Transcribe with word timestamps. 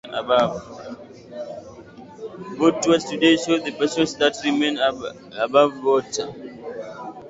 Boat 2.57 2.81
tours 2.81 3.03
today 3.03 3.37
show 3.37 3.59
the 3.59 3.71
portions 3.77 4.15
that 4.15 4.35
remain 4.43 4.79
above 4.79 5.77
water. 5.83 6.27